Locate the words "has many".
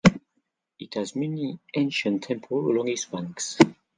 0.95-1.59